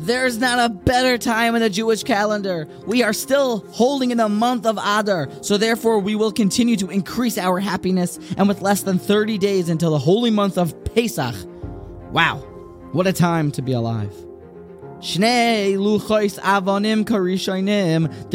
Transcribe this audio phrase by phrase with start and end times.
[0.00, 2.68] There's not a better time in the Jewish calendar.
[2.86, 6.88] We are still holding in the month of Adar, so therefore we will continue to
[6.88, 8.16] increase our happiness.
[8.36, 11.34] And with less than 30 days until the holy month of Pesach,
[12.12, 12.36] wow,
[12.92, 14.14] what a time to be alive.
[15.00, 16.38] Shnei luchos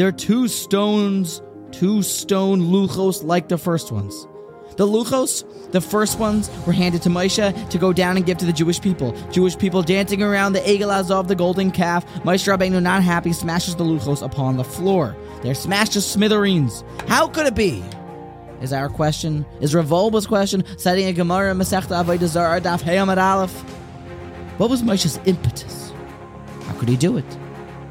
[0.06, 1.42] are two stones,
[1.72, 4.26] two stone luchos like the first ones.
[4.76, 8.44] The luchos, the first ones, were handed to Moshe to go down and give to
[8.44, 9.12] the Jewish people.
[9.30, 12.04] Jewish people dancing around the Egel Hazahav, the golden calf.
[12.24, 15.16] Moshe Rabbeinu, not happy, smashes the luchos upon the floor.
[15.42, 16.82] They're smashed to smithereens.
[17.06, 17.84] How could it be?
[18.62, 19.44] Is our question.
[19.60, 23.52] Is Rav Wolbe's question, citing a Gemara Masechta Avodah Zarah Daf Hayamad Aleph.
[24.58, 25.92] What was Moshe's impetus?
[26.66, 27.38] How could he do it?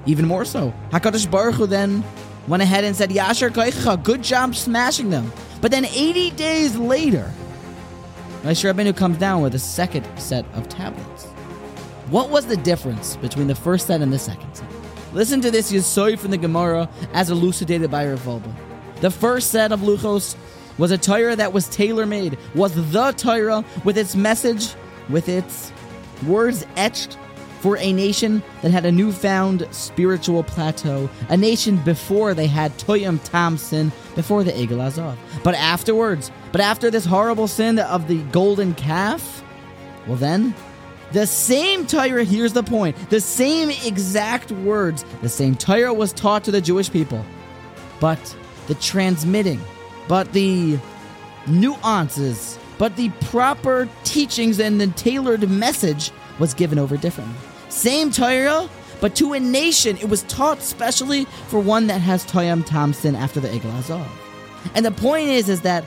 [0.05, 2.03] Even more so, Hakadosh Baruch Hu then
[2.47, 5.31] went ahead and said, Yasher Koicha, good job smashing them.
[5.63, 7.31] But then 80 days later,
[8.41, 11.23] Moshe Rabbeinu comes down with a second set of tablets.
[12.09, 14.67] What was the difference between the first set and the second set?
[15.13, 18.53] Listen to this Yisoy from the Gemara as elucidated by Rav Wolbe.
[18.99, 20.35] The first set of Luchos
[20.77, 24.73] was a Torah that was tailor made, was the Torah with its message,
[25.07, 25.71] with its
[26.27, 27.17] words etched
[27.63, 33.23] for a nation that had a newfound spiritual plateau, a nation before they had Toyam
[33.23, 35.15] Thompson, before the Egel Hazahav.
[35.45, 39.41] But afterwards, but after this horrible sin of the golden calf,
[40.07, 40.53] well then,
[41.13, 46.43] the same Torah, here's the point, the same exact words, the same Torah was taught
[46.43, 47.23] to the Jewish people.
[48.01, 48.35] But
[48.67, 49.61] the transmitting,
[50.09, 50.77] but the
[51.47, 57.37] nuances, but the proper teachings and the tailored message was given over differently.
[57.73, 58.69] Same Torah,
[59.01, 63.39] but to a nation, it was taught specially for one that has Toyam Thompson after
[63.39, 64.07] the Egel Hazahav.
[64.75, 65.83] And the point is, is that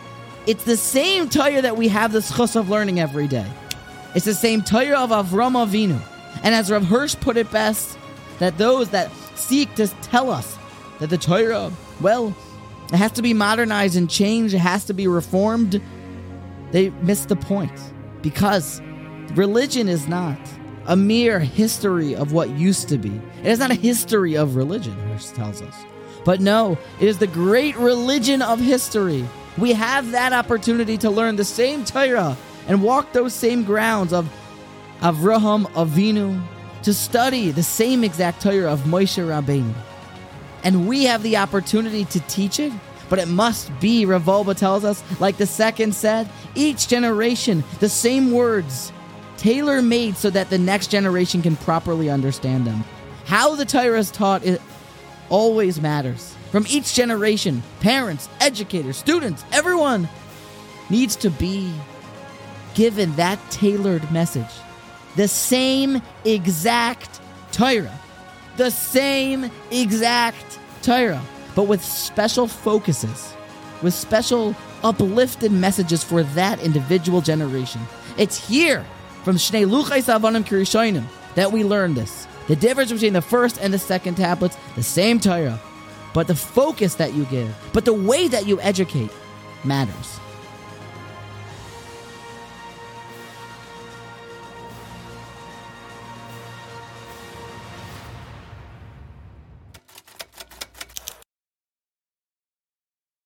[0.47, 3.47] it's the same Torah that we have the schus of learning every day.
[4.15, 6.01] It's the same Torah of Avram Avinu.
[6.43, 7.97] And as Rav Hirsch put it best,
[8.41, 10.59] that those that seek to tell us
[10.99, 12.37] that the Torah, well,
[12.93, 15.81] it has to be modernized and changed, it has to be reformed,
[16.73, 17.73] they miss the point.
[18.23, 18.83] Because
[19.35, 20.39] religion is not
[20.87, 23.21] a mere history of what used to be.
[23.43, 25.75] It is not a history of religion, Hirsch tells us.
[26.25, 29.25] But no, it is the great religion of history.
[29.59, 32.37] We have that opportunity to learn the same Torah
[32.69, 34.29] and walk those same grounds of
[35.01, 36.43] Avraham Avinu,
[36.83, 39.75] to study the same exact Torah of Moshe Rabbeinu.
[40.65, 42.73] And we have the opportunity to teach it,
[43.09, 47.89] but it must be, Rav Wolbe tells us, like the second said, each generation, the
[47.89, 48.93] same words,
[49.37, 52.85] tailor made so that the next generation can properly understand them.
[53.25, 54.61] How the Torah is taught it
[55.29, 56.35] always matters.
[56.51, 60.09] From each generation, parents, educators, students, everyone
[60.91, 61.73] needs to be
[62.75, 64.45] given that tailored message.
[65.17, 67.21] The same exact
[67.53, 67.99] Torah.
[68.57, 71.23] The same exact Torah,
[71.55, 73.35] but with special focuses,
[73.83, 74.55] with special
[74.85, 77.81] uplifted messages for that individual generation.
[78.17, 78.85] It's here
[79.27, 81.05] from Shnei Luchais Avanim Kirishoinim
[81.35, 82.29] that we learn this.
[82.47, 85.61] The difference between the first and the second tablets, the same Torah,
[86.15, 89.11] but the focus that you give, but the way that you educate
[89.65, 90.21] matters.